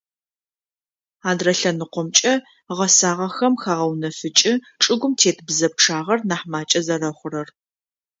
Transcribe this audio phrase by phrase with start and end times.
[1.29, 2.33] Адрэ лъэныкъомкӏэ-
[2.77, 7.47] гъэсагъэхэм хагъэунэфыкӏы чӏыгум тет бзэ пчъагъэр нахь макӏэ зэрэхъурэр.